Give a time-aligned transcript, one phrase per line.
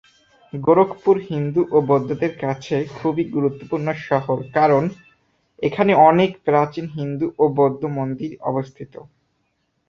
[0.53, 4.83] গোরখপুর হিন্দু ও বৌদ্ধদের কাছে খুবই গুরুত্বপূর্ণ শহর কারণ,
[5.59, 8.93] এখানে অনেক প্রাচীন হিন্দু ও বৌদ্ধ মন্দির অবস্থিত।